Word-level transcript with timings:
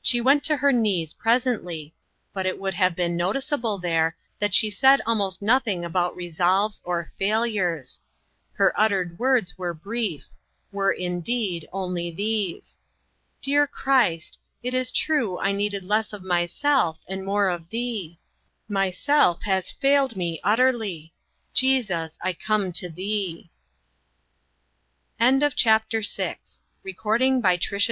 She 0.00 0.20
went 0.20 0.44
to 0.44 0.58
her 0.58 0.70
knees, 0.70 1.12
presently, 1.12 1.92
but 2.32 2.46
it 2.46 2.56
would 2.60 2.74
have 2.74 2.94
been 2.94 3.16
noticeable 3.16 3.78
there 3.78 4.16
that 4.38 4.54
she 4.54 4.70
said 4.70 5.00
almost 5.04 5.42
nothing 5.42 5.84
about 5.84 6.14
resolves, 6.14 6.80
or 6.84 7.10
failures. 7.18 7.98
Her 8.52 8.72
uttered 8.80 9.18
words 9.18 9.58
were 9.58 9.74
brief; 9.74 10.26
were, 10.70 10.92
indeed, 10.92 11.68
only 11.72 12.12
these: 12.12 12.78
"Dear 13.42 13.66
Christ, 13.66 14.38
it 14.62 14.72
is 14.72 14.92
true 14.92 15.40
I 15.40 15.50
needed 15.50 15.82
less 15.82 16.12
of 16.12 16.22
self 16.48 17.00
and 17.08 17.24
more 17.24 17.48
of 17.48 17.68
thee. 17.70 18.20
Myself 18.68 19.42
has 19.42 19.72
failed 19.72 20.14
me 20.14 20.38
utterly; 20.44 21.12
Jesus, 21.54 22.20
I 22.22 22.34
come 22.34 22.70
to 22.74 22.88
thee." 22.88 23.50